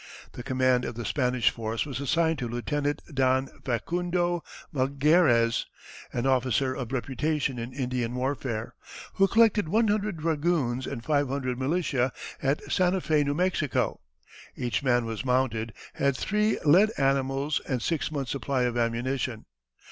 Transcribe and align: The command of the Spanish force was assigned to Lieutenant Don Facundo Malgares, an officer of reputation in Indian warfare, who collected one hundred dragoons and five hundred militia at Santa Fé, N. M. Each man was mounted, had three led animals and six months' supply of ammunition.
The 0.31 0.41
command 0.41 0.83
of 0.83 0.95
the 0.95 1.05
Spanish 1.05 1.51
force 1.51 1.85
was 1.85 1.99
assigned 1.99 2.39
to 2.39 2.47
Lieutenant 2.47 3.03
Don 3.13 3.49
Facundo 3.63 4.43
Malgares, 4.73 5.67
an 6.11 6.25
officer 6.25 6.73
of 6.73 6.91
reputation 6.91 7.59
in 7.59 7.71
Indian 7.71 8.15
warfare, 8.15 8.73
who 9.13 9.27
collected 9.27 9.69
one 9.69 9.89
hundred 9.89 10.17
dragoons 10.17 10.87
and 10.87 11.03
five 11.05 11.27
hundred 11.27 11.59
militia 11.59 12.11
at 12.41 12.61
Santa 12.63 12.99
Fé, 12.99 13.19
N. 13.19 13.39
M. 13.39 13.93
Each 14.55 14.81
man 14.81 15.05
was 15.05 15.23
mounted, 15.23 15.71
had 15.93 16.17
three 16.17 16.57
led 16.65 16.89
animals 16.97 17.61
and 17.67 17.79
six 17.79 18.11
months' 18.11 18.31
supply 18.31 18.63
of 18.63 18.75
ammunition. 18.75 19.45